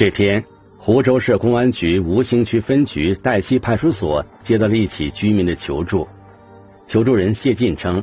[0.00, 0.42] 这天，
[0.78, 6.08] 湖州市公安局吴兴区分局代溪派出所接到了一起居民的求助。
[6.86, 8.02] 求助人谢进称，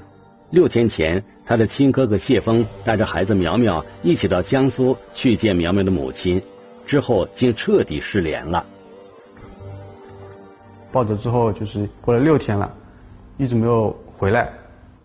[0.52, 6.40] 六天前，他的亲哥哥谢峰带着孩子苗苗一起到江苏去见苗苗的母亲，
[6.86, 8.64] 之后竟彻底失联了。
[10.92, 12.72] 抱走之后，就是过了六天了，
[13.38, 14.54] 一直没有回来。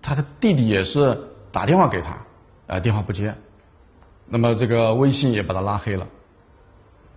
[0.02, 1.18] 他的弟弟也是
[1.51, 2.23] 打电话给他，
[2.66, 3.34] 呃，电话不接，
[4.29, 6.06] 那么这个微信也把他拉黑了。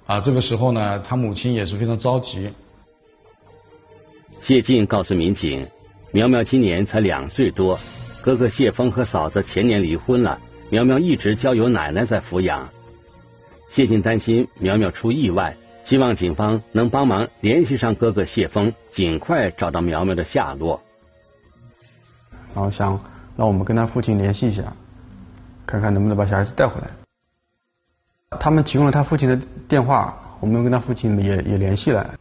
[0.06, 2.52] 啊，这个时候呢，他母亲也是非常着急。
[4.40, 5.68] 谢晋告诉民警，
[6.12, 7.80] 苗苗今年才两岁多，
[8.22, 10.40] 哥哥谢峰和嫂子前年离婚了，
[10.70, 12.70] 苗苗一直交由奶奶在抚养。
[13.70, 20.82] 谢晋担心苗苗出意外，希望警方能帮忙联系上哥哥谢峰，尽快找到苗苗的下落。
[22.54, 23.04] 然后想
[23.36, 24.76] 让我们跟他父亲联系一下，
[25.66, 27.05] 看看能不能把小孩子带回来。
[28.40, 32.14] 他们提供了他父亲的电话，我们跟他父亲也也联系了。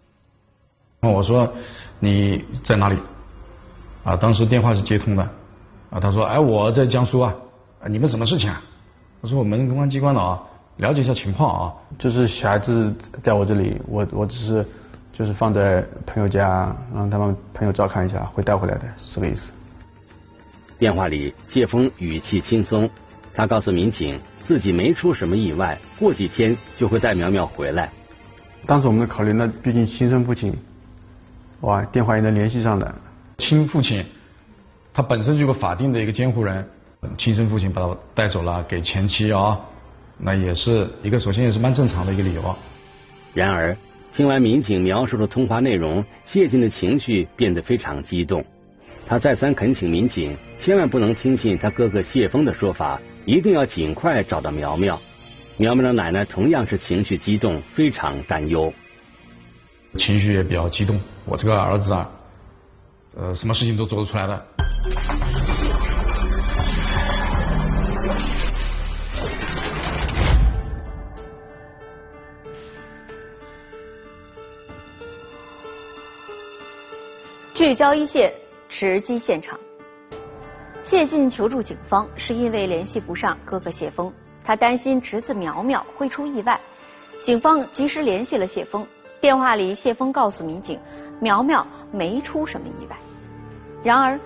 [1.01, 1.53] 我说
[2.01, 2.99] 你在哪里？
[4.05, 5.23] 啊，当时电话是接通的。
[5.91, 7.35] 啊，他说，哎，我在江苏啊。
[7.87, 8.63] 你们什么事情啊？
[9.21, 10.43] 我说我们公安机关的啊，
[10.79, 11.75] 了解一下情况啊。
[11.99, 14.67] 就是小孩子在我这里，我我只是
[15.13, 19.53] 就是放在朋友家，让他们朋友照看一下，会带回来的，是这个意思。
[20.79, 22.89] 电话里，谢峰语气轻松，
[23.33, 24.19] 他告诉民警。
[24.45, 27.91] 自己没出什么意外，过几天就会带苗苗回来。
[28.67, 30.55] 当时我们考虑，那毕竟亲生父亲，
[31.61, 32.95] 哇，电话也能联系上的。
[33.39, 34.05] 亲父亲，
[34.93, 36.69] 他本身就有个法定的一个监护人，
[37.19, 39.59] 亲生父亲把他带走了给前妻啊，
[40.19, 42.57] 那也是一个首先也是蛮正常的一个理由。
[43.33, 43.77] 然而，
[44.15, 48.45] 听完民警描述的通话内容，谢晋的情绪变得非常激动，
[49.07, 53.01] 他再三恳请民警千万不能听信他哥哥谢峰的说法。
[53.27, 55.01] 一定要尽快找到苗苗。
[55.57, 58.73] 苗苗的奶奶同样是情绪激动，非常担忧，
[59.97, 61.01] 情绪也比较激动。
[61.25, 62.11] 我这个儿子啊，
[63.17, 64.47] 呃，什么事情都做得出来的。
[77.55, 78.35] 聚焦一线，
[78.69, 79.59] 直击现场。
[80.85, 84.13] 谢晋求助警方，是因为联系不上哥哥谢峰，
[84.45, 86.61] 他担心侄子苗苗会出意外。
[87.23, 88.87] 警方及时联系了谢峰，
[89.19, 90.79] 电话里谢峰告诉民警，
[91.21, 92.99] 苗苗没出什么意外。
[93.83, 94.21] 然而，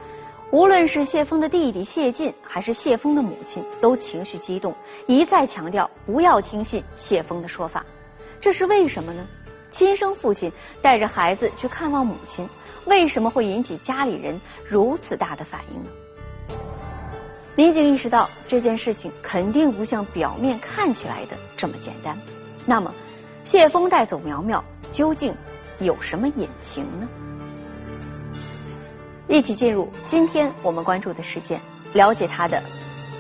[0.50, 4.74] 无论是谢峰的弟弟谢晋，还是谢峰的母亲，都情绪激动，
[5.06, 7.86] 一再强调不要听信谢峰的说法。
[8.40, 9.24] 这是为什么呢？
[9.70, 10.50] 亲生父亲
[10.82, 12.48] 带着孩子去看望母亲，
[12.86, 15.90] 为什么会引起家里人如此大的反应呢？
[17.58, 22.16] 民警意识到这件事情肯定不像表面看起来的这么简单。
[22.64, 22.94] 那么，
[23.42, 25.34] 谢峰带走苗苗究竟
[25.80, 27.08] 有什么隐情呢？
[29.26, 31.60] 一起进入今天我们关注的事件，
[31.94, 32.62] 了解它的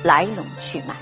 [0.04, 0.94] 来龙去脉。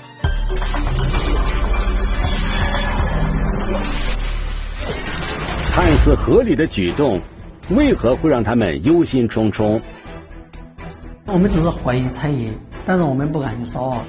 [5.71, 7.21] 看似合理的举动，
[7.69, 9.79] 为何会让他们忧心忡忡？
[11.27, 12.51] 我们只是怀疑猜疑。
[12.87, 14.01] 但是我们不敢去烧。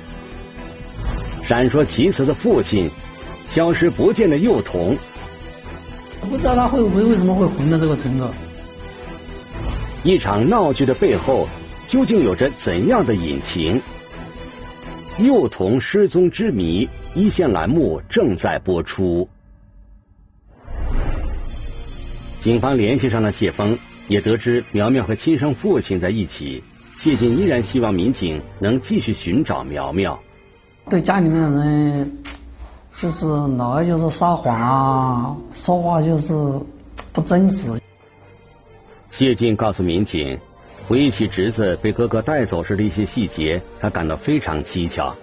[1.43, 2.89] 闪烁其词的父亲，
[3.49, 4.97] 消失不见的幼童，
[6.31, 8.31] 不知道他会不会为什么会混到这个程度。
[10.05, 11.49] 一场闹剧的背后，
[11.89, 13.83] 究竟有着怎样的隐情？
[15.19, 19.28] 幼童失踪之谜，一线栏目正在播出。
[22.39, 23.77] 警方联系上了谢峰，
[24.07, 26.63] 也得知苗苗和亲生父亲在一起。
[26.98, 30.18] 谢晋依然希望民警能继续寻找苗苗。
[30.91, 32.12] 对家里面的人，
[32.97, 33.24] 就是
[33.56, 36.34] 老爱就是撒谎啊，说话就是
[37.12, 37.71] 不真实。
[39.10, 40.41] 谢晋告诉民警，
[40.89, 45.15] 回忆起侄子被哥哥带走时的一些细节，他感到非常蹊跷。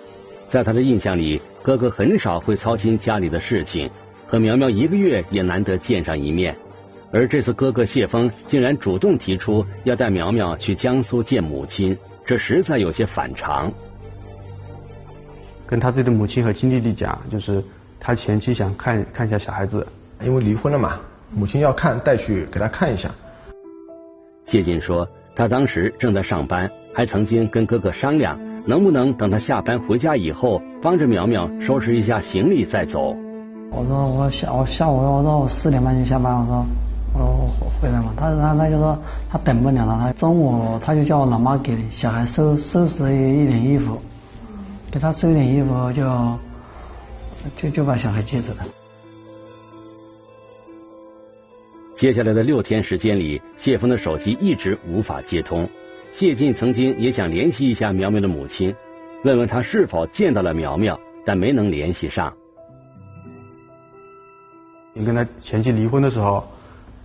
[0.48, 3.92] 在他的印象里，哥哥很少会操心家里的事情，
[4.26, 6.56] 和苗苗一个月也难得见上一面。
[7.12, 13.72] 而这次哥哥谢峰竟然主动提出要带苗苗去江苏见母亲，这实在有些反常。
[15.66, 17.64] 跟他自己的母亲和亲弟弟讲，就是
[18.00, 19.86] 他前妻想看看一下小孩子，
[20.24, 21.00] 因为离婚了嘛，
[21.34, 23.10] 母亲要看，带去给他看一下。
[24.46, 28.38] 谢晋说，他当时正在上班，还曾经跟哥哥商量，
[28.68, 33.16] 能不能等他下班回家以后，帮着苗苗收拾一下行李再走。
[33.72, 36.66] 我说我下我下午我说我四点半就下班，我说。
[37.18, 38.98] 我回来嘛，他他他就说
[39.30, 44.00] 他等不了了，他中午他就叫我老妈给小孩收收拾一点衣服，
[44.92, 46.38] 给他收一点衣服就
[47.56, 48.66] 就就把小孩接走了。
[51.96, 55.70] 接下来的六天时间里，谢峰的手机一直无法接通。
[56.12, 58.76] 谢晋曾经也想联系一下苗苗的母亲，
[59.24, 62.34] 问问她是否见到了苗苗，但没能联系上。
[64.94, 66.46] 你跟他前妻离婚的时候，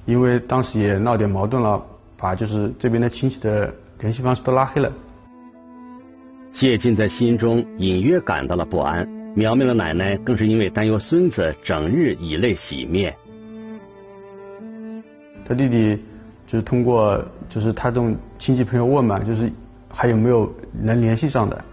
[0.06, 1.80] 因为当时也闹点矛盾了，
[2.16, 4.92] 把就是这边的亲戚的联系方式都拉黑了。
[6.52, 9.06] 谢晋在心中隐约感到了不安，
[9.36, 13.14] 苗苗的奶奶更是因为担忧孙子，整日以泪洗面。
[15.46, 15.96] 他弟弟
[16.46, 19.50] 就是通过就是他这种亲戚朋友问嘛，就是
[19.88, 21.64] 还有没有能联系上的，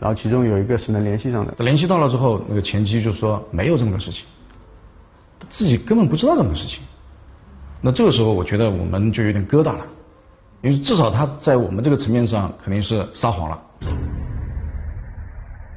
[0.00, 1.52] 然后其中有一个是能联系上的。
[1.58, 4.26] 联系到了之后，那个前妻就说没有这么个事情，
[5.48, 6.80] 自己根本不知道这么个事情。
[7.82, 9.86] 那这个时候，我觉得我们就有点疙瘩了，
[10.60, 13.62] 因为至少他在我们这个层面上肯定是撒谎了。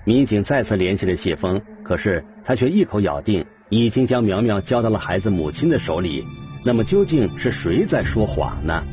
[0.05, 6.25] 民警再次联系了谢峰，可是他却一口咬定已经将苗苗交到了孩子母亲的手里。
[6.65, 8.83] 那么究竟是谁在说谎呢？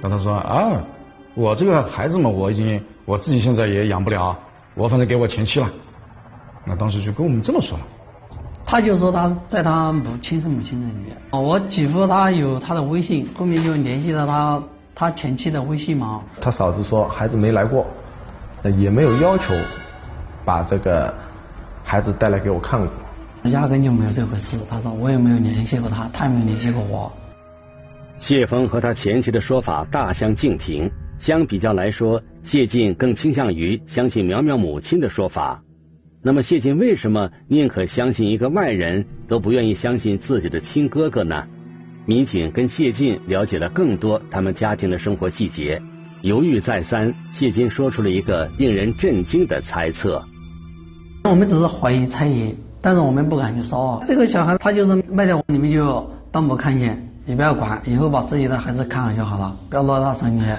[0.00, 0.82] 那他说啊，
[1.34, 4.38] 我这个孩子嘛，我已经我自己现在也养不了，
[4.74, 5.68] 我反正给我前妻了。
[6.64, 7.84] 那当时就跟我们这么说了。
[8.70, 14.62] 他就说他在他母亲是母亲那里面，我姐夫他有他的微信，后面就联系到他
[14.94, 16.22] 他前妻的微信嘛。
[16.40, 17.84] 他嫂子说孩子没来过，
[18.62, 19.52] 那也没有要求
[20.44, 21.12] 把这个
[21.82, 22.88] 孩子带来给我看过。
[23.50, 24.56] 压根就没有这回事。
[24.70, 27.10] 他说我也没有联系过他，他也没有联系过我。
[28.20, 30.88] 谢峰和他前妻的说法大相径庭。
[31.18, 35.60] 相比较来说，谢晋更倾向于相信苗苗母亲的说法。
[36.22, 41.46] 那么谢晋为什么宁可相信一个外人，都不愿意相信自己的亲哥哥呢？
[42.06, 45.80] 民警跟谢晋了解了更多他们家庭的生活细节，
[46.22, 50.24] 犹豫再三，谢晋说出了一个令人震惊的猜测。
[51.24, 52.54] 我们只是怀疑猜疑。
[52.82, 54.02] 但是我们不敢去烧。
[54.06, 60.58] 这个小孩他就是卖掉，你们就当没看见，你不要管，以后把自己的孩子看好就好了，不要落他身上。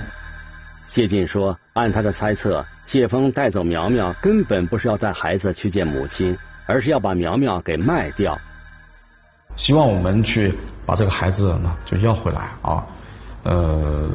[0.85, 8.39] 谢晋说，按他的猜测，谢峰带走苗苗根本不是要带孩子去见母亲，而是要把苗苗给卖掉。
[9.55, 10.53] 希望我们去
[10.85, 12.85] 把这个孩子呢就要回来啊。
[13.43, 14.09] 呃，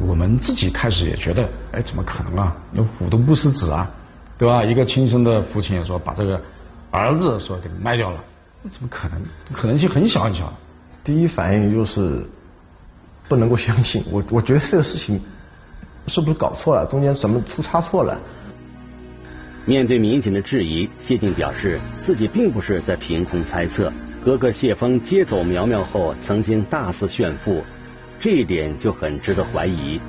[0.00, 2.56] 我们自己开始也觉得，哎，怎么可能啊？
[2.72, 3.90] 那虎毒不食子啊，
[4.36, 4.64] 对吧？
[4.64, 6.40] 一个亲生的父亲说把这个。
[6.90, 8.22] 儿子说给卖掉了，
[8.62, 9.22] 那怎么可能？
[9.50, 10.52] 可能性很小很小。
[11.02, 12.22] 第一反应就是
[13.30, 15.18] 不能够相信，我我觉得这个事情
[16.06, 16.86] 是不是搞错了？
[16.86, 18.18] 中间怎么出差错了？
[19.64, 23.92] 面对民警的质疑，谢晋表示自己并不是在凭空猜测。
[24.24, 27.62] 哥哥谢峰接走苗苗后，曾经大肆炫富，
[28.20, 30.00] 这一点就很值得怀疑。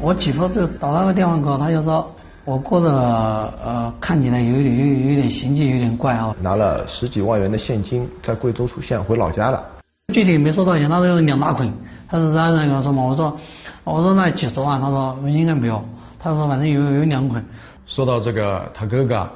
[0.00, 2.14] 我姐夫就打那个电话给我，他就说。
[2.44, 6.34] 我过得呃看起来有点有有点行迹有点怪啊。
[6.42, 9.64] 拿了十几万元的现金在贵州出现回老家了。
[10.12, 11.72] 具体没收到钱，他说两大捆，
[12.08, 13.04] 他是这样跟我说嘛。
[13.04, 13.36] 我说
[13.84, 15.84] 我说那几十万，他说应该没有。
[16.18, 17.44] 他说反正有有两捆。
[17.84, 19.28] 说到这个他哥哥，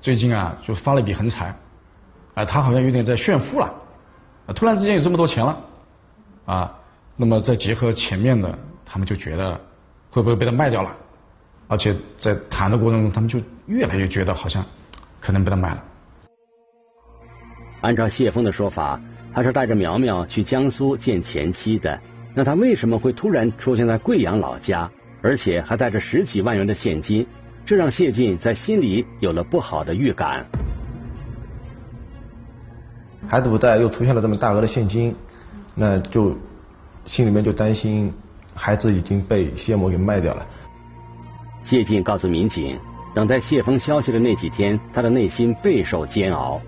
[0.00, 1.54] 最近啊就发了一笔横财，
[2.34, 3.70] 啊他好像有点在炫富了，
[4.46, 5.58] 啊突然之间有这么多钱了，
[6.46, 6.72] 啊
[7.16, 9.60] 那么再结合前面的，他们就觉得
[10.10, 10.90] 会不会被他卖掉了？
[11.68, 14.64] 而且在谈的过程中，他们就越来越觉得好像
[15.20, 15.84] 可能被他卖了。
[17.82, 18.98] 按照谢峰的说法，
[19.34, 22.00] 他是带着苗苗去江苏见前妻的。
[22.34, 24.90] 那他为什么会突然出现在贵阳老家，
[25.22, 27.26] 而且还带着十几万元的现金？
[27.66, 30.46] 这让谢晋在心里有了不好的预感。
[33.28, 35.14] 孩子不在，又出现了这么大额的现金，
[35.74, 36.36] 那就
[37.04, 38.12] 心里面就担心
[38.54, 40.46] 孩子已经被谢某给卖掉了。
[41.62, 42.78] 谢晋告诉民警，
[43.14, 46.60] 等待谢峰消息的那几天，他的内心备受煎熬。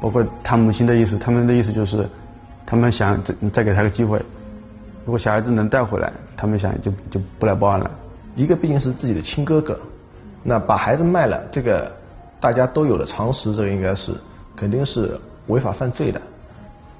[0.00, 2.08] 包括他母亲的意思，他们的意思就是，
[2.70, 4.16] 他们想再再给他个机会，
[5.04, 7.90] 如果小孩子能带回来，他们想就就不来报案了。
[8.36, 9.76] 一个毕竟是自己的亲哥哥，
[10.44, 11.90] 那把孩子卖了，这个
[12.38, 14.12] 大家都有的常识，这个应该是
[14.54, 16.22] 肯定是违法犯罪的。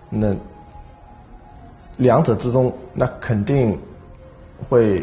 [0.08, 0.34] 那
[1.98, 3.78] 两者之中，那肯定
[4.68, 5.00] 会。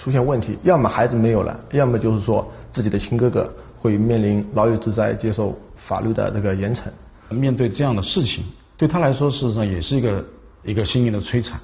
[0.00, 6.82] 出现问题，要么孩子没有了，要么就是说自己的亲哥哥会面临牢狱之灾，接受法律的这个严惩。
[7.30, 8.44] 面对这样的事情，
[8.78, 10.24] 对他来说，事实上也是一个
[10.62, 11.60] 一个心灵的摧残。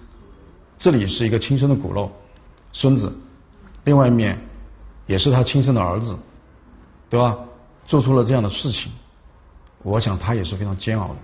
[0.76, 2.10] 这里是一个亲生的骨肉
[2.72, 3.10] 孙子，
[3.84, 4.36] 另外一面
[5.06, 6.18] 也是他亲生的儿子，
[7.08, 7.38] 对吧？
[7.86, 8.90] 做出了这样的事情，
[9.84, 11.14] 我想他也是非常煎熬的。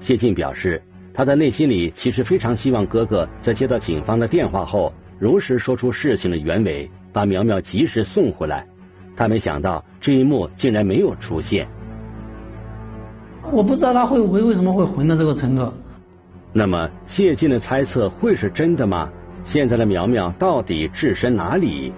[0.00, 0.82] 谢晋表示。
[1.12, 8.66] 他在内心里其实非常希望哥哥在接到警方的电话后，如实说出事情的原委，把苗苗及时送回来。
[9.16, 11.66] 他没想到这一幕竟然没有出现。
[13.52, 15.72] 我不知道他会不会为什么会混到这个程度。
[16.52, 19.08] 那么谢晋的猜测会是真的吗？
[19.44, 21.92] 现在的苗苗到底置身哪里？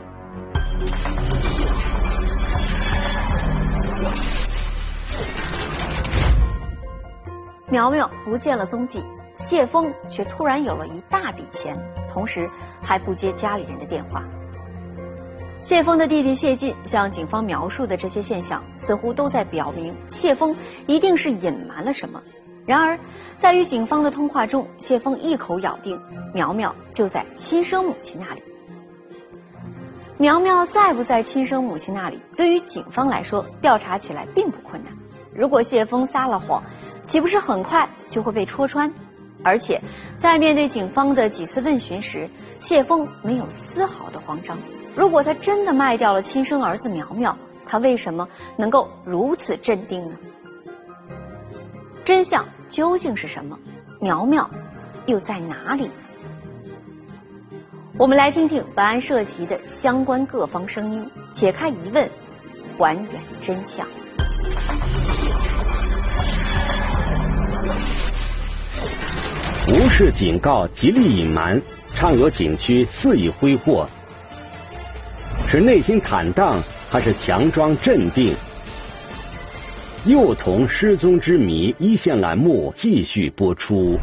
[7.70, 9.02] 苗苗不见了踪迹，
[9.36, 11.78] 谢峰却突然有了一大笔钱，
[12.12, 12.50] 同时
[12.82, 14.22] 还不接家里人的电话。
[15.68, 20.56] 谢峰的弟弟谢晋向警方描述的这些现象，似乎都在表明谢峰
[20.86, 22.22] 一定是隐瞒了什么。
[22.64, 22.98] 然而，
[23.36, 26.00] 在与警方的通话中，谢峰一口咬定
[26.32, 28.42] 苗苗就在亲生母亲那里。
[30.16, 34.94] 苗苗在不在亲生母亲那里，对于警方来说，调查起来并不困难。
[35.34, 36.62] 如果谢峰撒了谎，
[37.04, 38.90] 岂不是很快就会被戳穿？
[39.44, 39.78] 而且，
[40.16, 44.56] 在面对警方的几次问询时，谢峰没有丝毫的慌张。
[44.98, 50.16] 如果他真的卖掉了亲生儿子苗苗，他为什么能够如此镇定呢？
[52.04, 53.56] 真相究竟是什么？
[54.00, 54.50] 苗苗
[55.06, 55.88] 又在哪里？
[57.96, 62.10] 我们来听听本案涉及的相关各方声音，解开疑问，
[62.76, 63.86] 还原真相。
[69.68, 71.62] 无视警告，极力隐瞒，
[71.94, 73.88] 畅游景区肆意挥霍，
[75.50, 78.34] 是内心坦荡还是强装镇定？
[80.04, 83.98] 幼童失踪之谜一线栏目继续播出。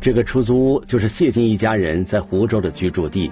[0.00, 3.28] 这个出租屋就是谢晋一家人在湖州的居住地。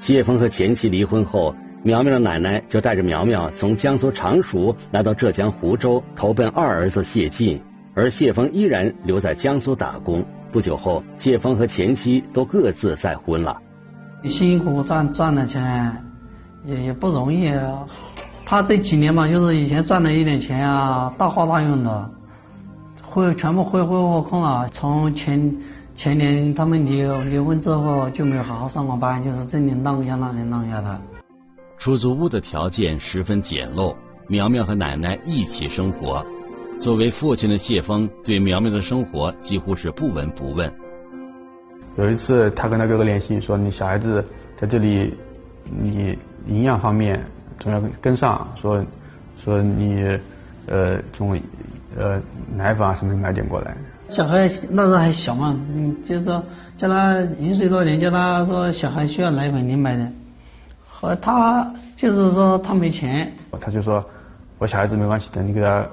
[0.00, 7.62] 谢峰和前妻离婚后，苗苗的奶奶就带着苗苗从江苏常熟来到浙江湖州投奔二儿子谢晋，
[7.94, 10.26] 而谢峰依然留在江苏打工。
[10.50, 13.56] 不久后，谢峰和前妻都各自再婚了。
[14.24, 16.04] 你辛辛苦苦赚赚的钱，
[16.64, 17.86] 也也不容易啊。
[18.44, 22.10] 他这几年嘛，就是以前赚的一点钱啊，大花大用的，
[23.02, 24.68] 挥全部挥挥霍空了。
[24.70, 25.56] 从前
[25.94, 31.00] 前年他们离离婚之后，就没有好好上过班，就是这里浪一下那里浪一下的。
[31.78, 33.94] 出租屋的条件十分简陋，
[34.28, 36.24] 苗苗和奶奶一起生活。
[36.78, 40.72] 作为父亲的谢峰对苗苗的生活几乎是不闻不问。
[41.96, 44.24] 有一次，他跟他哥哥联系说：“你小孩子
[44.56, 45.14] 在这里，
[45.64, 47.24] 你营养方面
[47.58, 48.46] 总要跟上。
[48.60, 48.84] 说
[49.42, 50.18] 说你
[50.66, 51.38] 呃从
[51.96, 52.20] 呃
[52.54, 53.76] 奶粉啊什么买点过来。”
[54.08, 56.44] 小孩那时候还小嘛，嗯，就是说
[56.76, 60.06] 叫他一岁多点，叫他说小孩需要奶粉，你买的。
[60.86, 64.04] 和他就是说他没钱，他就说
[64.58, 65.86] 我小孩子没关系的，你给他。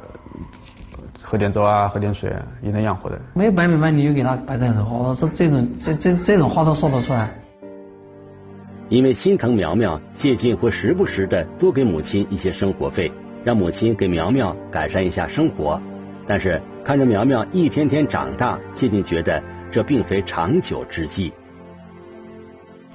[1.21, 3.19] 喝点粥啊，喝点水，也能养活的。
[3.33, 7.29] 没有白米饭，你就给他白开水喝，这这种这这这种话都说得出来。
[8.89, 13.11] 因为心疼苗苗，谢晋会时不时的多给母亲一些生活费，
[13.43, 15.79] 让母亲给苗苗改善一下生活。
[16.27, 19.41] 但是看着苗苗一天天长大，谢晋觉得
[19.71, 21.31] 这并非长久之计。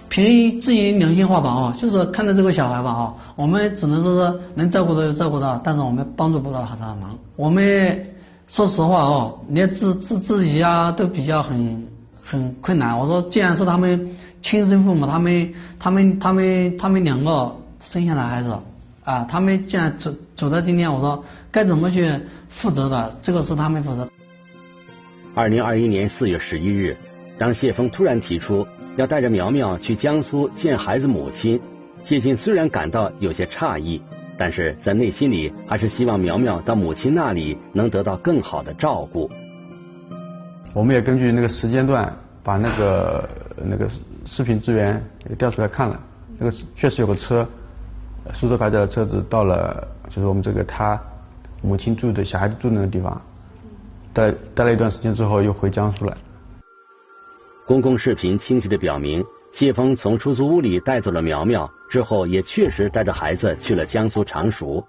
[0.08, 8.04] 凭自己良心话吧啊，就是看到这个小孩吧啊，我们只能说是能照顾到就照顾到，但是我们帮助不到他的忙，我们。
[8.46, 11.88] 说实话哦，连自自自己啊都比较很
[12.22, 12.96] 很困难。
[12.96, 14.10] 我说，既然是他们
[14.44, 18.58] 亲生父母，他们他们他们他们两个生下来孩子
[19.02, 22.06] 啊，他们既然走走到今天，我说该怎么去
[22.50, 24.06] 负责的，这个是他们负责。
[25.34, 26.98] 二零二一年四月十一日，
[27.38, 31.58] 当谢峰突然提出要带着苗苗去江苏见孩子母亲，
[32.04, 34.02] 谢晋虽然感到有些诧异。
[34.36, 39.30] 但是在内心里，还是希望苗苗到母亲那里能得到更好的照顾。
[40.72, 43.28] 我们也根据那个时间段，把那个
[43.64, 43.88] 那个
[44.26, 46.00] 视频资源也调出来看了。
[46.38, 47.46] 那个确实有个车，
[48.32, 51.00] 苏州牌照的车子到了，就是我们这个他
[51.62, 53.20] 母亲住的小孩子住那个地方，
[54.12, 56.16] 待待了一段时间之后，又回江苏了。
[57.66, 59.24] 公共视频清晰的表明。
[59.52, 64.84] 谢峰从出租屋里带走了苗苗，之后也确实带着孩子去了江苏常熟。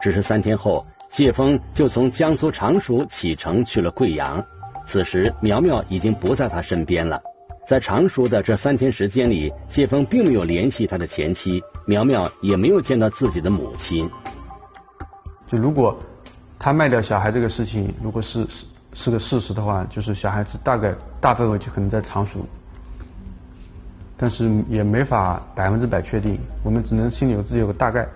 [0.00, 4.40] 只是三天后，谢峰就从江苏常熟启程去了贵阳。
[4.86, 7.20] 此时，苗苗已经不在他身边了。
[7.66, 14.08] 在常熟的这三天时间里，谢峰并没有联系他的前妻，苗苗也没有见到自己的母亲。
[15.46, 15.98] 就如果
[16.58, 22.40] 他卖掉小孩这个事情，如果是是是个事实的话，就是小孩子大概大范围就可能在常熟。
[24.16, 28.06] 但是也没法百分之百确定，我们只能心里有自己有个大概。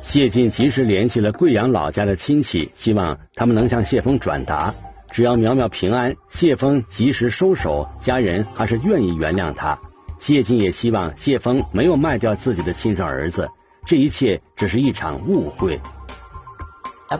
[0.00, 4.74] 谢晋及时联系了贵阳老家的亲戚，希望他们能向谢峰转达，
[5.10, 9.78] 只要苗苗平安，谢峰及时收手，家人还是愿意原谅他。
[10.18, 13.48] 谢晋也希望谢峰没有卖掉自己的亲生儿子，
[13.86, 15.80] 这一切只是一场误会。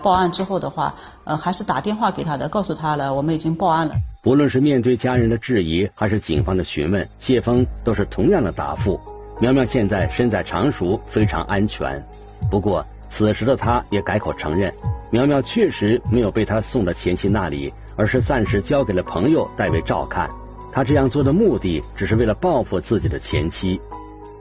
[0.02, 3.94] 报案之后的话，呃，还是打电话给他的，告诉他了，我们已经报案了。
[4.22, 9.00] 不论是面对家人的质疑，还是警方的询问，谢峰都是同样的答复：
[9.40, 12.04] 苗苗现在身在常熟，非常安全。
[12.50, 14.72] 不过，此时的他也改口承认，
[15.10, 20.28] 苗苗确实没有被他送到前妻那里，而是暂时交给了朋友代为照看。
[20.70, 23.80] 他这样做的目的，只是为了报复自己的前妻。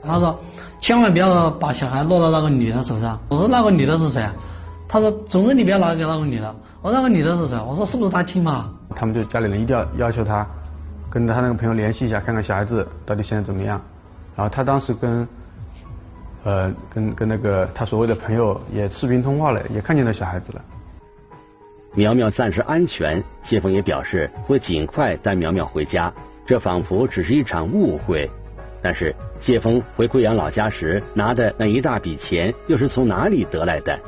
[0.04, 0.38] 他说
[0.80, 4.22] ：“千万不要把小孩落到那个女的手上。”我说：“那个女的是谁？”
[4.86, 10.46] 他说：“总之你不要拿给那个女的。”我说：“那个女的是谁？”我说：“是不是他亲妈？”他们就家里人一定要要求他
[11.10, 13.80] 跟他那个朋友联系一下，看看小孩子到底现在怎么样。
[14.36, 15.26] 然后他当时跟
[16.44, 20.64] 呃跟跟那个他所谓的朋友也视频通话了，也看见那小孩子了。
[21.94, 26.12] 苗苗暂时安全，谢峰也表示会尽快带苗苗回家。
[26.46, 28.30] 这仿佛只是一场误会，
[28.80, 33.98] 但是谢峰回贵阳老家时拿的那一大笔钱又是从哪里得来的？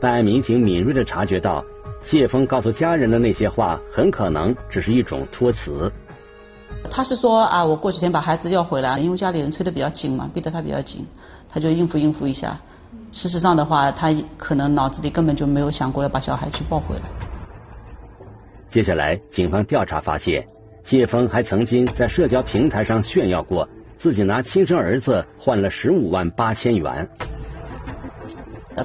[0.00, 1.64] 办案民警敏锐的察觉到，
[2.00, 5.92] 谢峰告诉家人的那些话很可能只是一种托词。
[6.90, 11.06] 他是说啊，我过几天把孩子要回来，因为家里人催得比较紧嘛，逼得他比较紧，
[11.56, 12.60] 他就应付应付一下。
[13.12, 17.02] 事实上的话，他可能脑子里根本就没有想过要把小孩去抱回来。
[18.68, 20.46] 接下来，警方调查发现。
[20.84, 27.08] 谢峰还曾经在社交平台上炫耀过自己拿亲生儿子换了十五万八千元，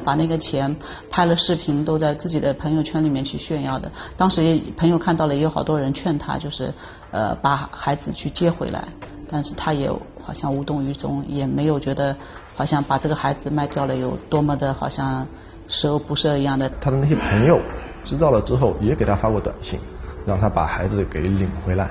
[0.06, 0.74] 把那个钱
[1.10, 3.92] 拍了视频，都在自己的朋友圈里面去炫耀的。
[4.16, 6.74] 当时朋友看到了，也有好多人劝他，就是
[7.12, 8.88] 呃把孩子去接回来，
[9.28, 9.92] 但是他也
[10.24, 12.16] 好像无动于衷，也没有觉得
[12.62, 15.26] 好像把这个孩子卖掉了有多么的好像
[15.68, 16.70] 十恶不赦一样的。
[16.80, 17.60] 他的那些朋友
[18.04, 19.80] 知道了之后，也给他发过短信。
[20.28, 21.90] 让他把孩子给领回来，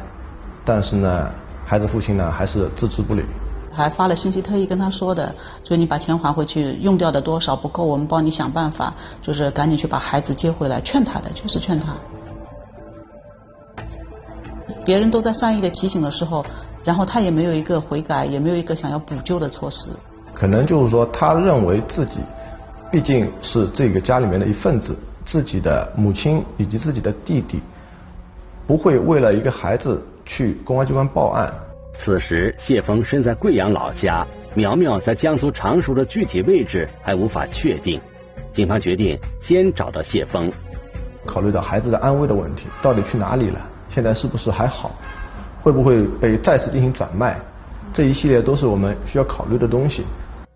[0.65, 1.29] 但是呢，
[1.67, 3.25] 孩子父亲呢还是置之不理，
[3.73, 11.97] 还发了信息特意跟他说的，说你把钱还回去，用掉的多少不够，我们帮你想办法，就是赶紧去把孩子接回来，劝他的，就是劝他。
[14.85, 16.47] 别人都在善意的提醒的时候，
[16.85, 19.91] 然后他也没有一个悔改，也没有一个想要补救的措施。
[20.41, 22.19] 可能就是说，他认为自己
[22.91, 27.61] 毕竟是这个家里面的一份子，自己的母亲以及自己的弟弟。
[28.67, 31.53] 不会为了一个孩子去公安机关报案。
[31.95, 38.01] 此时，谢峰身在贵阳老家，苗苗在江苏常熟的具体位置还无法确定。
[38.51, 40.51] 警方决定先找到谢峰。
[41.27, 43.61] 考虑到孩子的安危的问题，到底去哪里了？
[43.91, 44.93] 现在是不是还好？
[45.61, 47.39] 会不会被再次进行转卖？
[47.93, 50.03] 这一系列都是我们需要考虑的东西。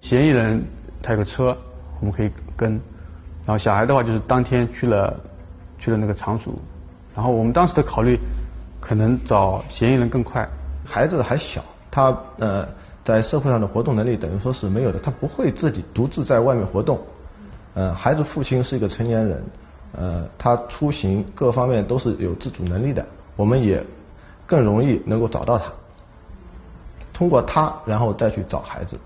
[0.05, 0.63] 嫌疑人
[1.01, 1.57] 他有个车，
[1.99, 2.73] 我们可以跟。
[3.47, 5.19] 然后小孩的话，就是当天去了
[5.79, 6.53] 去了那个常熟。
[7.15, 8.21] 然后我们当时的考虑，
[8.83, 10.47] 可能找嫌疑人更快。
[10.85, 12.69] 孩子还小，他呃
[13.03, 17.01] 在社会上的活动能力等于说是没有的，他不会自己独自在外面活动。
[17.73, 19.43] 呃，孩子父亲是一个成年人，
[19.93, 23.83] 呃，他出行各方面都是有自主能力的，我们也
[24.47, 25.65] 更容易能够找到他。
[27.15, 28.99] 通过他，然后再去找孩子。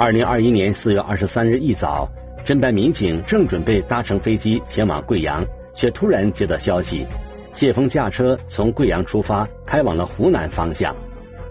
[0.00, 2.08] 二零二一年四月二十三日一早，
[2.46, 5.44] 侦办民警正准备搭乘飞机前往贵阳。
[5.74, 7.06] 却突然接到消息，
[7.52, 10.94] 谢峰驾车从贵阳出发，开往了湖南方向。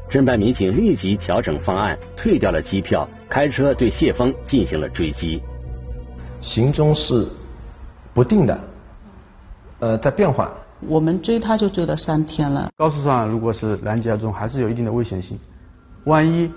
[0.09, 5.41] 侦办民警立即调整方案，退掉了机票，开车对谢峰进行了追击。
[6.39, 7.25] 行踪是
[8.13, 8.59] 不定的，
[9.79, 10.53] 呃，在变化。
[10.87, 12.69] 我们追他就追了三天了。
[12.77, 15.37] 高速上如果是拦截中，还是有一定的危险性。
[16.03, 16.51] 万一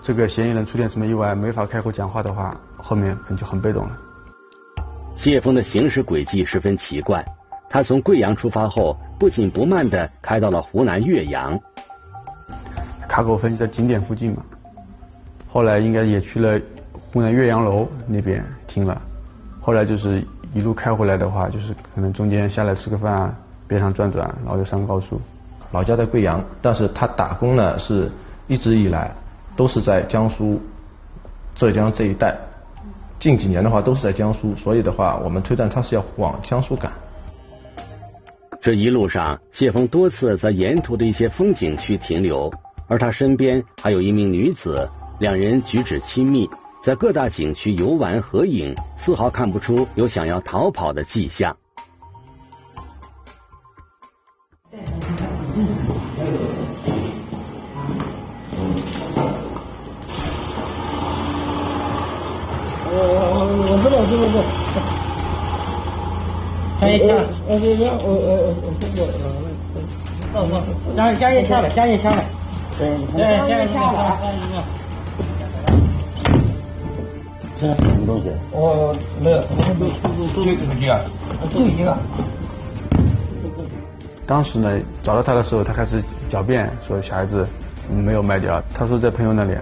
[0.00, 3.98] 这个嫌疑人出现什么意外，没法开口讲话的话，后面可能就很被动了。
[5.16, 7.24] 谢峰的行驶轨迹十分奇怪，
[7.68, 11.58] 他从贵阳出发后，不紧不慢的开到了湖南岳阳。
[13.08, 14.42] 卡口分析在景点附近嘛，
[15.48, 16.60] 后来应该也去了
[16.92, 19.00] 湖南岳阳楼那边听了，
[19.60, 20.22] 后来就是
[20.54, 23.34] 一路开回来的话，就是可能中间下来吃个饭，
[23.66, 25.20] 边上转转，然后就上高速。
[25.72, 28.10] 老家在贵阳，但是他打工呢是
[28.46, 29.10] 一直以来
[29.58, 30.60] 都是在江苏、
[31.52, 32.38] 浙江这一带。
[33.18, 36.92] 近几年的话都是在江苏，所以的话，我们推断他是要往江苏赶。
[38.60, 42.52] 这一路上，谢峰多次在沿途的一些风景区停留，
[42.86, 46.48] 而他身边还有一名女子，两人举止亲密，
[46.80, 51.56] 在各大景区游玩合影，丝毫看不出有想要逃跑的迹象。
[64.18, 64.38] 不不不，
[66.80, 67.14] 下一下，
[67.46, 67.54] 呃，我
[68.02, 68.98] 我我我听过，
[70.34, 70.42] 呃，好，
[70.96, 72.24] 下下一下了，下一下了，
[72.76, 74.18] 对，下一下了，
[77.60, 78.28] 嗯，什么东西？
[78.52, 80.50] 哦，没有，我们都都都就，
[81.48, 81.96] 就一个。
[84.26, 87.46] 当时呢，找到他的时候，他开始狡辩说小孩子
[87.88, 89.54] 没有卖掉，他说在朋友那里。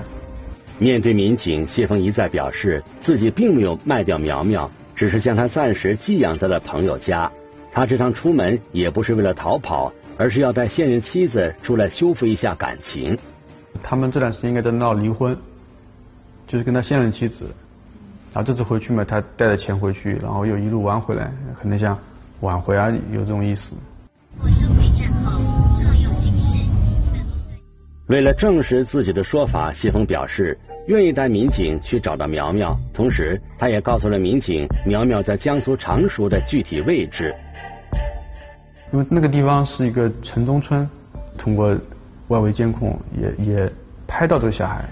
[0.78, 7.32] 面对民警，谢峰一再表示自己并没有卖掉苗苗，只是将她暂时寄养在了朋友家。
[7.72, 13.18] 他这趟出门也不是为了逃跑，而是要带现任妻子出来修复一下感情。
[13.82, 15.36] 他们这段时间应该在闹离婚，
[16.46, 17.46] 就是跟他现任妻子。
[18.32, 21.98] 然后这次回去嘛，他带着钱回去，然后又一路玩回来，可能想
[22.40, 23.74] 挽回啊，有这种意思。
[28.08, 37.34] 为了证实自己的说法，谢峰表示愿意带民警去找到苗苗，同时他也告诉了民警苗苗在江苏常熟的具体位置。
[38.92, 40.88] 因为那个地方是一个城中村，
[41.36, 41.76] 通过
[42.28, 43.72] 外围监控也也
[44.06, 44.84] 拍到这个小孩。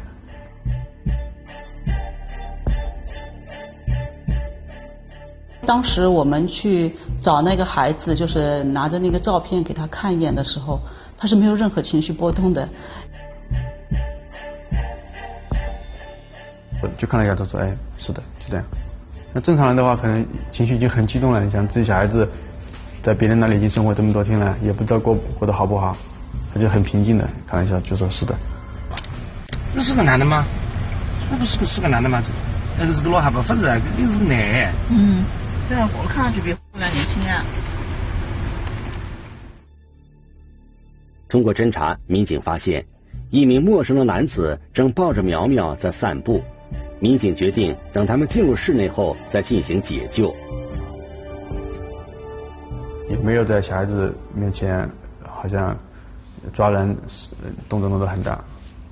[5.65, 10.81] 当时我们去找那个孩子，就是拿着那个照片给他看一眼的时候，
[11.17, 12.69] 他是没有任何情绪波动的。
[16.99, 18.65] 就看了一下，他说：“哎，是的，就这样。”
[19.33, 21.43] 那正常人的话，可能情绪已经很激动了。
[21.43, 22.29] 你想，自己小孩子
[23.03, 25.97] 在别人那里已经生活这么多天了，也不知道过过得好不好，
[26.53, 28.35] 他就很平静的看了一下，就说：“是的。”
[29.75, 30.45] 那是个男的吗？
[31.31, 32.23] 那不是个是个男的吗？
[32.79, 34.71] 那个是个老汉不反正你是个男。
[34.91, 35.25] 嗯，
[35.69, 37.43] 对啊，我看上去比我俩年轻呀。
[41.29, 42.87] 通过侦查，民警发现
[43.31, 46.43] 一名陌生的男子正抱着苗苗在散步。
[47.01, 50.35] 民警决定等他们进入室内后再进行解救。
[53.11, 54.89] 也没有在小孩子面前
[55.23, 55.77] 好像
[56.53, 56.97] 抓人
[57.69, 58.43] 动作动作很大。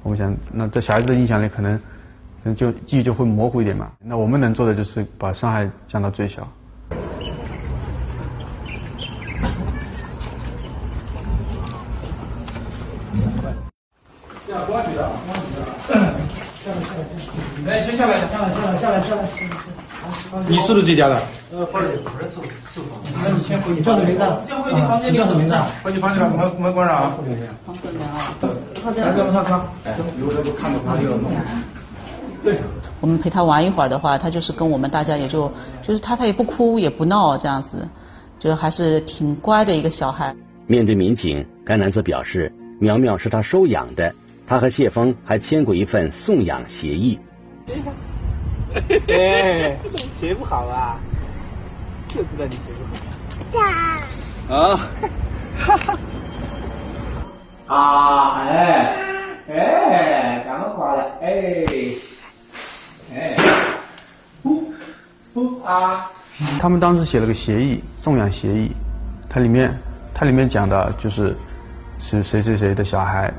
[0.02, 1.80] 我们想，那在小孩子的印象里，可能
[2.54, 3.90] 就记忆就会模糊一点嘛。
[4.00, 6.46] 那我们能做的就是把伤害降到最小。
[14.46, 15.62] 这样光举的，光举的。
[17.64, 19.22] 来，先下来，下来，下来，下来，下来。
[20.48, 21.22] 你是不是这家的？
[21.52, 22.40] 呃，不是，不是，是
[22.74, 22.80] 是
[23.22, 24.24] 那你先回去，叫什么名字？
[24.42, 25.54] 先回你房间，叫什么名字？
[25.82, 27.14] 回去房间，门门关上啊。
[27.16, 27.36] 房间
[28.00, 29.04] 啊。
[29.04, 29.62] 来，这么他他。
[29.84, 31.30] 哎，有人不看到他这个弄。
[32.42, 32.58] 对。
[33.00, 37.88] 我们陪他玩一会儿的话，他就是跟我们大家也就，就是他他也不哭也不闹这样子，
[38.38, 40.34] 就还是挺乖的一个小孩。
[40.66, 44.14] 面对民警，该男子表示，苗苗是他收养的。
[44.46, 47.18] 他和谢峰还签过一份送养协议。
[49.08, 49.76] 哎，
[50.20, 50.98] 学不好啊，
[52.08, 52.60] 就知道你学
[53.50, 53.64] 不好。
[54.54, 54.90] 啊。
[55.58, 55.98] 哈哈。
[57.66, 58.96] 啊，哎，
[59.48, 61.64] 哎，刚刚挂了，哎，
[63.14, 63.36] 哎，
[64.42, 64.72] 不
[65.34, 66.10] 不啊。
[66.60, 68.72] 他们当时写了个协议，送养协议，
[69.28, 69.78] 它里面
[70.14, 71.36] 它里面讲的就是
[71.98, 73.32] 是谁谁谁的小孩。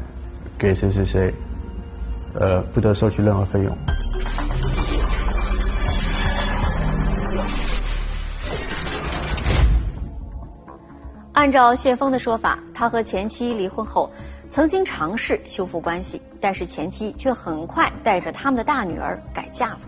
[0.56, 1.34] 给谁谁谁，
[2.36, 3.76] 呃，不得收取任何费用。
[11.44, 14.10] 按照谢峰的说法，他和前妻离婚后，
[14.50, 19.80] 曾经尝试修复关系，但是前妻却很快带着他们的大女儿改嫁了。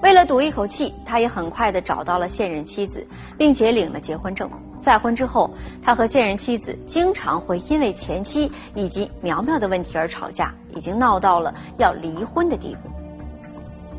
[0.00, 3.04] 为了赌一口气，他也很快的找到了现任妻子，
[3.36, 4.48] 并且领了结婚证。
[4.80, 5.50] 再婚之后，
[5.82, 12.88] 他和现任妻子经常会因为前妻以及苗苗的问题而吵架，已经闹到了要离婚的地步。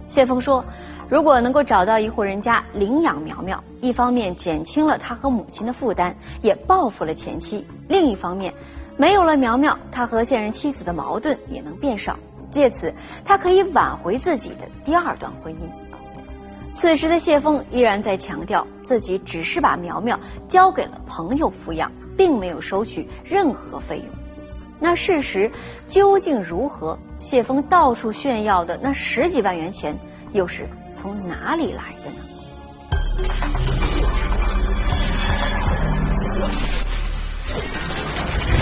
[0.08, 0.64] 谢峰说，
[1.10, 8.54] 如果能够找到一户人家领养苗苗，一方面减轻了他和母亲的负担，也报复了前妻；另一方面，
[8.98, 12.18] 没有了苗苗，他和现任妻子的矛盾也能变少，
[12.50, 15.58] 借此他可以挽回自己的第二段婚姻。
[16.76, 24.08] 此时的谢峰依然在强调，自己只是把苗苗交给了朋友抚养，并没有收取任何费用。
[24.80, 25.52] 那事实
[25.88, 26.98] 究竟如何？
[27.20, 29.96] 谢峰到处炫耀的那十几万元钱，
[30.34, 30.68] 又是
[31.04, 32.16] 从哪里来的呢？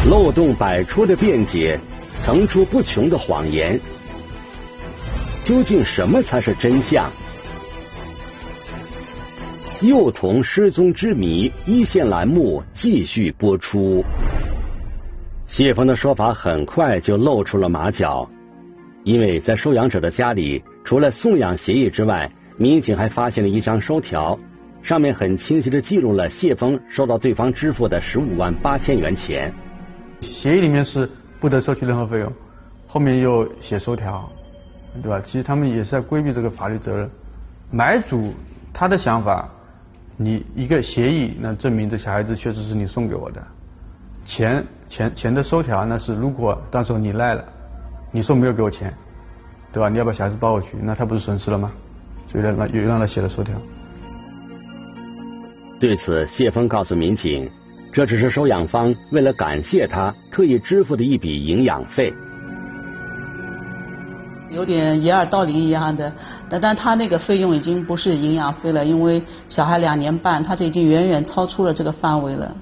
[0.10, 1.80] 漏洞百出的辩解，
[2.18, 3.80] 层出不穷的谎言，
[5.46, 7.12] 究竟什么才是真相？
[9.82, 14.04] 幼童失踪之谜，一线栏目继续播出。
[15.46, 18.28] 谢峰的说法很快就露出了马脚，
[19.04, 24.38] 因为在收养者的家里，除了送养协议之外，民警还发现了一张收条，
[24.84, 29.52] 上面很清晰的记录了谢峰收到对方支付的十五万八千元钱。
[30.20, 31.10] 协议里面是
[31.40, 32.32] 不得收取任何费用，
[32.88, 34.30] 后面又写收条，
[35.02, 35.20] 对吧？
[35.26, 37.10] 其实他们也是在规避这个法律责任。
[37.72, 38.34] 买主
[38.72, 39.50] 他的想法，
[40.16, 43.42] 你一个协议，那证明这小孩子确实是你送给我的。
[44.24, 47.44] 钱钱钱的收条，那是如果到时候你赖了，
[48.12, 48.94] 你说没有给我钱，
[49.72, 49.90] 对吧？
[49.90, 51.72] 你要把小孩子抱回去，那他不是损失了吗？
[52.28, 53.56] 所以让又让他写了收条。
[55.80, 57.50] 对此，谢峰告诉民警，
[57.92, 62.14] 这只是收养方为了感谢他特意支付的一笔营养费。
[64.50, 66.14] 有点掩耳盗铃一样的，
[66.50, 72.54] 但但他那个费用已经不是营养费了，因为小孩两年半，他这已经远远超出了这个范围了。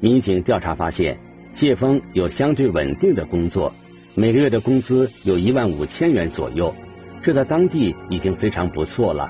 [0.00, 1.18] 民警调查发现，
[1.54, 3.72] 谢峰有相对稳定的工作，
[4.16, 6.72] 每个月的工资有一万五千元左右，
[7.20, 9.28] 这在当地已经非常不错了。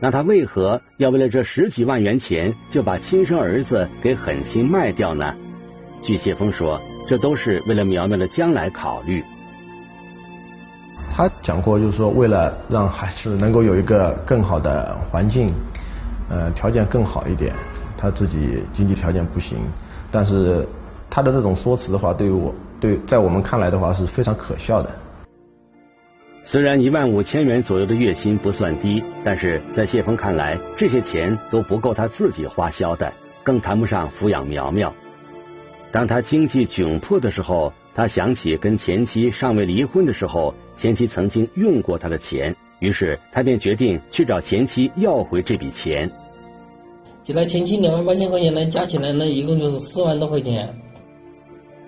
[0.00, 5.34] 那他为何要为了这十几万元钱就把亲生儿子给狠心卖掉呢？
[6.02, 9.24] 据谢峰说，这都是为了苗苗的将来考虑。
[11.10, 15.50] 他讲过，就是说，为了让孩子能够有一个更好的环境，
[16.28, 17.54] 呃，条件更好一点，
[17.96, 19.56] 他自己经济条件不行，
[20.10, 20.68] 但是
[21.08, 24.90] 他的这种说辞的话，对于我，对，在我们看来的话是非常可笑的。
[26.44, 33.12] 虽然一万五千元左右的月薪不算低，但是在谢峰看来，这些钱都不够他自己花销的，
[33.42, 34.94] 更谈不上抚养苗苗。
[35.90, 40.54] 当他经济窘迫的时候，他想起跟前妻尚未离婚的时候。
[40.76, 46.08] 前妻曾经用过他的钱，于是他便决定去找前妻要回这笔钱。
[47.24, 50.72] 给他前妻两万八千块钱呢，加起来呢，一共就是四万多块钱。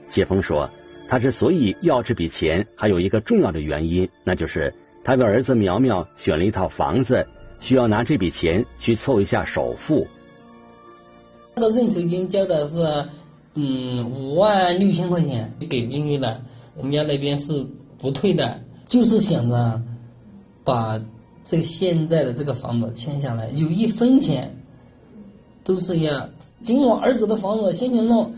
[0.09, 0.69] 谢峰说，
[1.11, 7.27] 他之所以要这笔钱，还有一个重要的原因，那就是他为儿子苗苗选了一套房子，
[7.59, 10.07] 需要拿这笔钱去凑一下首付。
[11.57, 12.81] 他的认筹金交的是
[13.55, 16.43] 嗯五万六千块钱给进去了，
[16.77, 17.67] 我们家那边是
[17.99, 18.61] 不退的。
[18.85, 19.83] 就是想着
[20.63, 21.01] 把
[21.45, 24.57] 这个现在的这个房子签下来，有一分钱
[25.65, 26.29] 都是要
[26.63, 28.33] 进我儿子的房子先去弄。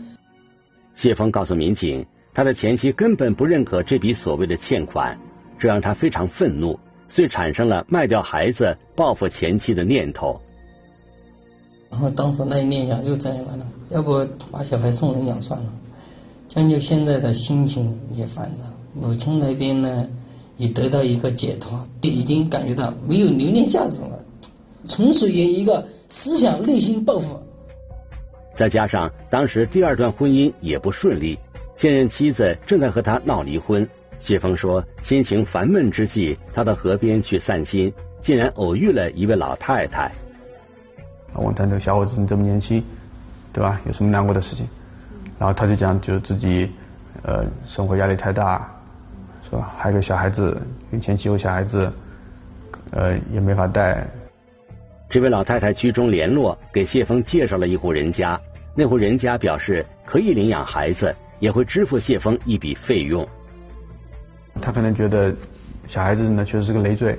[0.95, 5.19] 谢峰告诉民警，他的前妻根本不认可这笔所谓的欠款，
[5.59, 10.41] 这让他非常愤怒，遂产生了卖掉孩子报复前妻的念头。
[11.89, 15.73] 然后当时那一念想就这样了，要不把小孩送人养算了。
[16.49, 20.07] 将就现在的心情也烦躁，母亲那边呢？
[20.55, 24.23] 也得到一个解脱，已经感觉到没有留恋价值了，
[24.85, 27.39] 纯属于一个思想内心报复。
[28.55, 31.39] 再加上当时第二段婚姻也不顺利，
[31.83, 33.85] 现任妻子正在和他闹离婚。
[34.17, 40.09] 谢峰说，心情烦闷之际，他到河边去散心，竟然偶遇了一位老太太。
[41.33, 42.81] 问他这个小伙子，你这么年轻，
[43.51, 43.81] 对吧？
[43.85, 44.65] 有什么难过的事情？
[45.37, 46.71] 然后他就讲，就是自己
[47.21, 48.65] 呃生活压力太大。
[49.43, 49.73] 是吧？
[49.77, 50.57] 还有个小孩子，
[50.89, 51.91] 跟前妻有小孩子，
[52.91, 54.07] 呃，也没法带。
[55.09, 58.39] 这位老太太居中联络，给谢峰介绍了一户人家。
[58.73, 63.27] 那户人家表示可以领养孩子，也会支付谢峰一笔费用。
[64.61, 65.33] 他可能觉得
[65.87, 67.17] 小孩子呢确实是个累赘，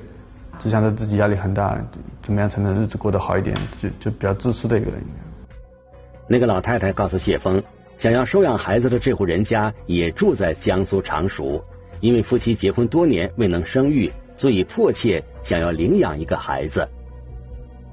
[0.59, 1.79] 只想着自己压力很大，
[2.23, 5.01] 怎么样才能日子过得好一点，就就比较自私的一个人。
[6.29, 7.63] 那个老太太告诉谢峰，
[7.99, 11.63] 想要收养孩子的这户人家也住在江苏常熟。
[12.01, 16.87] 因为夫妻结婚多年未能生育，所以迫切想要领养一个孩子。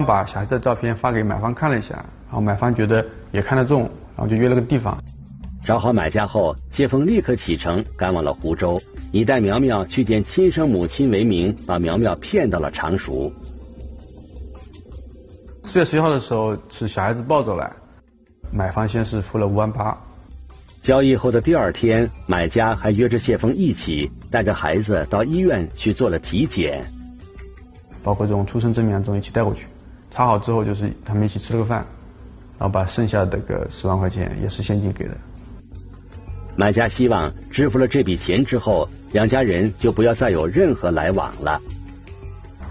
[0.05, 1.95] 把小孩子的照片发给买方看了一下，
[2.27, 3.83] 然后买方觉得也看得中，
[4.17, 5.01] 然后就约了个地方。
[5.63, 13.31] 找好买家后，谢峰立刻启程赶往了湖州，以带苗苗去见亲生母亲为名，把苗苗骗到了常熟。
[15.63, 17.71] 四月十一号的时候是小孩子抱走了，
[18.51, 19.95] 买方先是付了五万八。
[20.81, 26.91] 交易后的第二天，买家还约着谢峰一起带着孩子到医院去做了体检，
[28.01, 29.67] 包括这种出生证明这种一起带过去，
[30.09, 31.85] 查好之后就是他们一起吃了个饭，
[32.57, 35.15] 然后把剩下的个十万块钱也是现金给的。
[36.55, 41.59] 买家希望支付了这笔钱之后，两家人就不要再有任何来往了。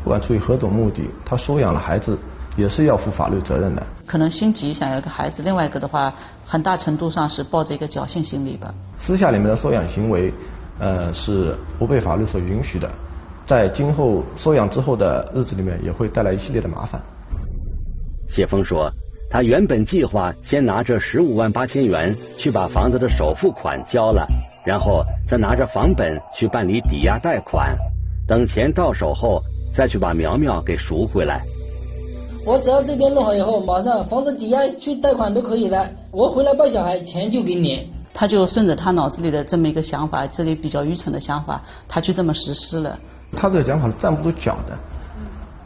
[0.03, 2.17] 不管出于何种目的，他收养了孩子。
[2.57, 3.87] 也是要负法律责任的。
[4.05, 6.13] 可能心急想要一个孩子，另外一个的话，
[6.45, 8.75] 很大程度上是抱着一个侥幸心理吧。
[8.99, 10.35] 私下里面的收养行为，
[10.81, 12.91] 呃，是不被法律所允许的，
[13.47, 17.01] 在今后收养之后的日子里面，也会带来一系列的麻烦。
[18.29, 18.93] 谢峰说，
[19.31, 24.27] 他原本计划先拿着十五万八千元去把房子的首付款交了，
[24.67, 27.79] 然后再拿着房本去办理抵押贷款，
[28.27, 29.41] 等钱到手后，
[29.73, 31.43] 再去把苗苗给赎回来。
[32.45, 35.89] 我只要这边弄好以后，马上房子抵押去贷款都可以了。
[36.11, 37.89] 我回来抱小孩，钱就给你。
[38.13, 42.99] 他就顺着他脑子里的这么一个想法，这里比较愚蠢的想法，他去这么实施了。
[43.37, 44.77] 他这个想法是站不住脚的。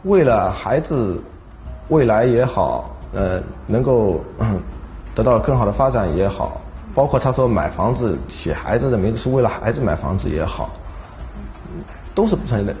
[0.03, 1.19] 为了孩子
[1.89, 4.21] 未来也好，呃，能够
[5.15, 6.61] 得到更好的发展也好，
[6.93, 10.69] 包括他说买房子写孩子的名字是为了孩子买房子也好，
[12.13, 12.75] 都是不成立的。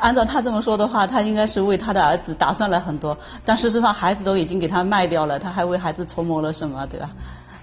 [0.00, 7.10] 按照他这么说的话，他应该是为他的儿子打算了很多，但事实上孩子都已经给他卖掉了，他还为孩子筹谋了什么，对吧？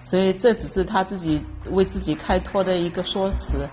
[0.02, 3.69] 所以这只是他自己为自己开脱的一个说辞。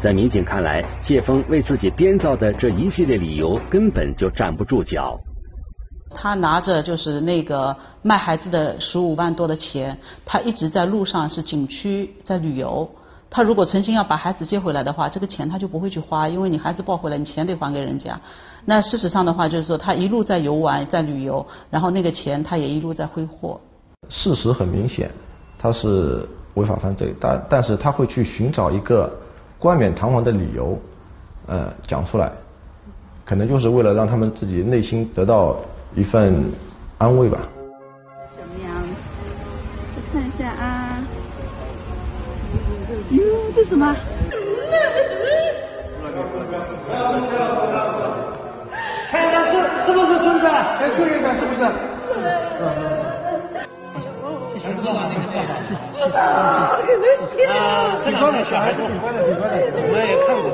[0.00, 5.18] 在民警看来，谢峰为自己编造的这一系列理由根本就站不住脚。
[6.14, 12.90] 他拿着就是那个卖孩子的十五万多的钱，他一直在路上是景区在旅游。
[13.32, 18.20] 他如果存心要把孩子接回来的话，这个钱他就不会去花，因为你孩子抱回来，你钱得还给人家。
[18.64, 23.60] 那事实上的话，就是说他一路在游玩，在旅游，然后那个钱他也一路在挥霍。
[24.08, 25.08] 事实很明显，
[25.56, 29.08] 他是违法犯罪，但但是他会去寻找一个
[29.60, 30.76] 冠冕堂皇的理由，
[31.46, 32.32] 呃，讲出来，
[33.24, 35.56] 可能就是为了让他们自己内心得到
[35.94, 36.52] 一份
[36.98, 37.40] 安慰吧。
[38.34, 38.72] 什么样？
[39.96, 40.98] 我看一下啊。
[43.10, 43.22] 哟，
[43.54, 43.94] 这什么？
[49.10, 49.52] 看一下是
[49.84, 50.46] 是不是孙子？
[50.78, 51.60] 先确认一下是不是？
[54.52, 54.70] 谢谢。
[57.46, 60.44] 啊，这两个小孩都很乖的，很乖的，我们也看过。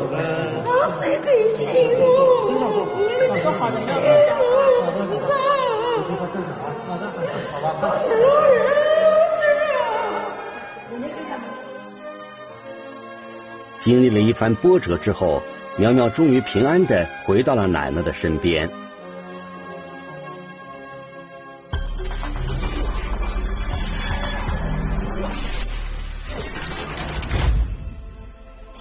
[13.79, 15.41] 经历了一番波折之后，
[15.77, 18.86] 苗苗终于平安的回到了奶奶的身边。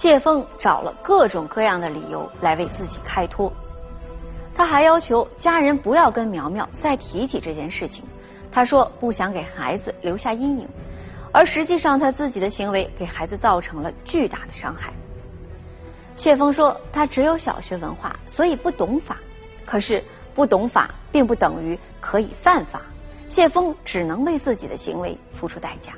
[0.06, 3.52] 谢峰找了各种各样的理由来为自己开脱，
[4.54, 8.04] 他还要求家人不要跟苗苗再提起这件事情。
[8.52, 10.68] 他说不想给孩子留下阴影。
[11.32, 14.92] 而实际上，他自己的行为给孩子造成了巨大的伤害。
[16.16, 19.18] 谢峰说，他只有小学文化，所以不懂法。
[19.64, 20.04] 可是，
[20.36, 22.82] 不懂法并不等于可以犯法。
[23.26, 25.94] 谢峰只能为自己的行为付出代价。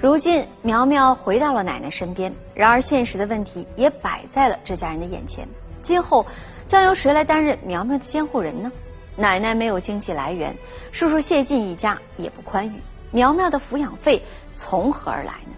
[0.00, 5.44] 如今，苗苗回到了奶奶身边，然而现实的问题也摆在了这家人的眼前：
[5.82, 6.24] 今后
[6.68, 8.70] 将由谁来担任苗苗的监护人呢？
[9.16, 10.56] 奶奶没有经济来源，
[10.92, 12.80] 叔叔谢晋一家也不宽裕。
[13.10, 14.22] 苗苗的抚养费
[14.54, 15.56] 从何而来呢？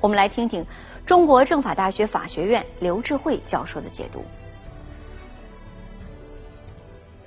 [0.00, 0.64] 我们来听听
[1.04, 4.24] 中国政法大学法学院刘智慧教授的解读。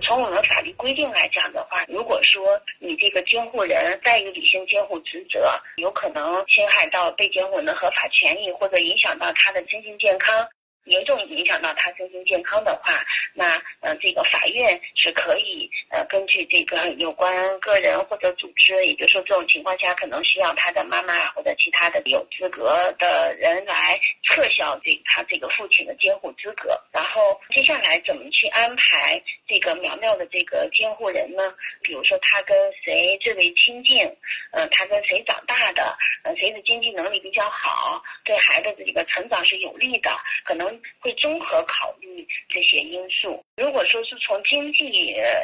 [0.09, 10.49] 从我们法律规定来讲的话，如果说你这个监护人怠于履行监护职责，有可能侵害到被监护人的合法权益，或者影响到他的身心健康。
[10.89, 12.93] 严重影响到他身心健康的话，
[13.33, 26.81] 那呃，这个法院是可以呃根据这个有关个人或者组织，也就是说这种情况下，可能需要他的妈妈或者其他的有资格的人来撤销这他这个父亲的监护资格。
[26.91, 31.53] 然后接下来怎么去安排这个苗苗的这个监护人呢？
[31.83, 34.07] 比如说他跟谁最为亲近，
[34.53, 40.09] 嗯，他跟谁长大的，嗯，谁的经济能力比较好，对孩子的这个成长是有利的，
[40.43, 40.78] 可能。
[40.99, 43.43] 会综合考虑这些因素。
[43.57, 44.83] 如果说是从经济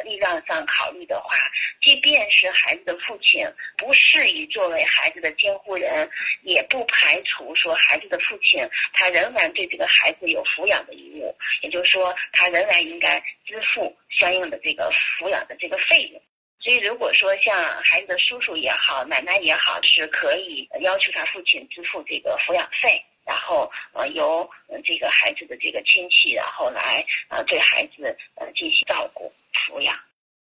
[0.04, 1.36] 力量上考虑的话，
[1.82, 6.08] 即便是孩子的父亲不适宜作为孩子的监护人，
[6.42, 16.22] 也不排除说孩子的父亲他仍然对这个孩子有抚养的义务，也就是说他仍然应该支付相应的这个抚养的这个费用。
[16.58, 23.04] 所以，如果说像孩子的叔叔也好，奶奶也好，是可以要求他父亲支付这个抚养费。
[23.26, 24.48] 然后呃由
[24.84, 29.94] 这个孩子的这个亲戚，然后来呃对孩子呃进行照顾抚养，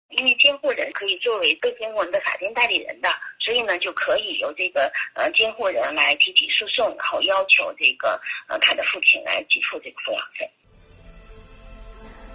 [0.10, 3.10] 因为监护人可以作为被监护人的法定代理人的，
[3.40, 10.50] 所以呢就可以由这个呃监护人来提起诉讼，然后要求这个呃他的父亲来给付这个抚养费。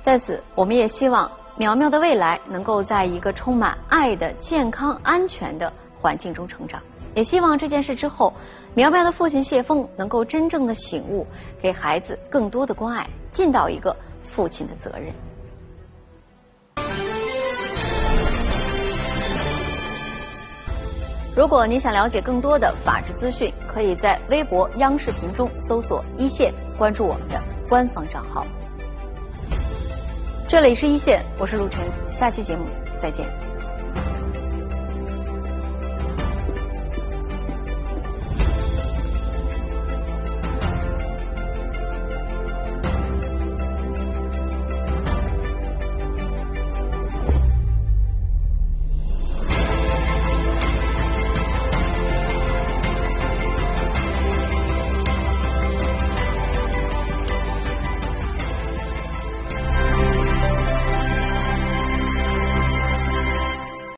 [0.03, 6.83] 在此，我们也希望苗苗的未来能够在一个充满爱的、健康、安全的环境中成长。
[7.17, 8.35] 也希望这件事之后，
[8.75, 11.27] 苗苗的父亲谢峰能够真正的醒悟，
[11.63, 15.15] 给孩子更多的关爱，尽到一个父亲的责任。
[21.35, 28.47] 如果您想了解更多的法治资讯，可以在微博、央视频中搜索“一线”，关注我们的官方账号。
[30.47, 32.67] 这里是一线，我是陆晨，下期节目
[33.01, 33.46] 再见。